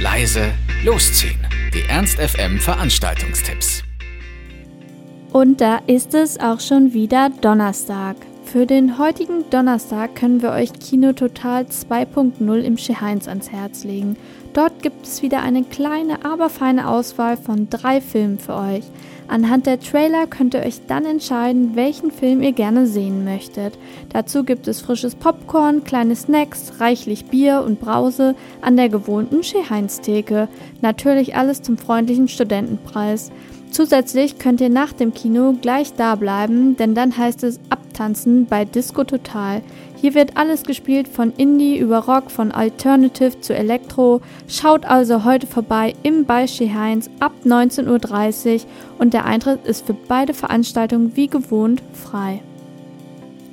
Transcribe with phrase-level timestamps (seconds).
[0.00, 0.52] leise,
[0.84, 1.38] losziehen.
[1.74, 3.82] Die Ernst FM Veranstaltungstipps.
[5.32, 8.16] Und da ist es auch schon wieder Donnerstag.
[8.50, 14.16] Für den heutigen Donnerstag können wir euch Kino Total 2.0 im Scheheins ans Herz legen.
[14.54, 18.84] Dort gibt es wieder eine kleine, aber feine Auswahl von drei Filmen für euch.
[19.28, 23.78] Anhand der Trailer könnt ihr euch dann entscheiden, welchen Film ihr gerne sehen möchtet.
[24.14, 30.48] Dazu gibt es frisches Popcorn, kleine Snacks, reichlich Bier und Brause an der gewohnten Scheheins-Theke.
[30.80, 33.30] Natürlich alles zum freundlichen Studentenpreis.
[33.70, 38.64] Zusätzlich könnt ihr nach dem Kino gleich da bleiben, denn dann heißt es Abtanzen bei
[38.64, 39.62] Disco Total.
[40.00, 44.20] Hier wird alles gespielt von Indie über Rock, von Alternative zu Elektro.
[44.46, 48.60] Schaut also heute vorbei im Beischi Heinz ab 19.30 Uhr
[48.98, 52.40] und der Eintritt ist für beide Veranstaltungen wie gewohnt frei.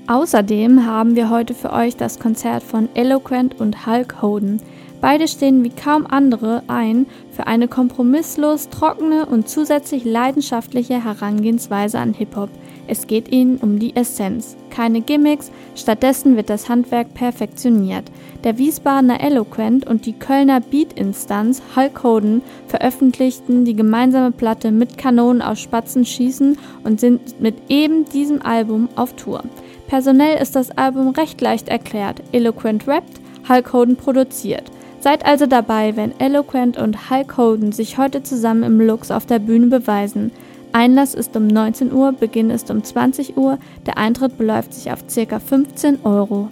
[0.08, 4.62] Außerdem haben wir heute für euch das Konzert von Eloquent und Hulk Hoden.
[5.02, 12.14] Beide stehen wie kaum andere ein für eine kompromisslos trockene und zusätzlich leidenschaftliche Herangehensweise an
[12.14, 12.50] Hip-Hop.
[12.88, 14.56] Es geht ihnen um die Essenz.
[14.76, 18.04] Keine Gimmicks, stattdessen wird das Handwerk perfektioniert.
[18.44, 25.42] Der Wiesbadener Eloquent und die Kölner Beat-Instanz Hulk Hoden veröffentlichten die gemeinsame Platte mit Kanonen
[25.42, 29.46] aus Spatzen schießen und sind mit eben diesem Album auf Tour.
[29.88, 32.22] Personell ist das Album recht leicht erklärt.
[32.34, 34.70] Eloquent rappt, Hulk Hoden produziert.
[35.00, 39.40] Seid also dabei, wenn Eloquent und Hulk Hogan sich heute zusammen im Lux auf der
[39.40, 40.32] Bühne beweisen.
[40.76, 45.06] Einlass ist um 19 Uhr, Beginn ist um 20 Uhr, der Eintritt beläuft sich auf
[45.08, 45.40] ca.
[45.40, 46.50] 15 Euro.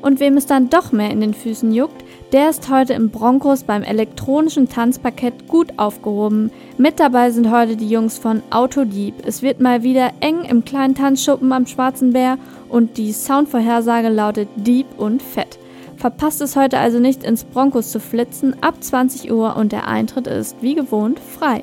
[0.00, 3.62] Und wem es dann doch mehr in den Füßen juckt, der ist heute im Broncos
[3.62, 6.50] beim elektronischen Tanzparkett gut aufgehoben.
[6.78, 9.14] Mit dabei sind heute die Jungs von Autodieb.
[9.24, 14.48] Es wird mal wieder eng im kleinen Tanzschuppen am Schwarzen Bär und die Soundvorhersage lautet
[14.56, 15.60] Deep und Fett.
[15.96, 20.26] Verpasst es heute also nicht ins Broncos zu flitzen ab 20 Uhr und der Eintritt
[20.26, 21.62] ist wie gewohnt frei.